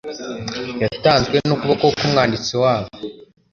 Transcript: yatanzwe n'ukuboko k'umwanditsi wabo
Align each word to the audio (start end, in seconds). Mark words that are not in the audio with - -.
yatanzwe 0.83 1.37
n'ukuboko 1.47 1.85
k'umwanditsi 1.97 2.53
wabo 2.63 2.89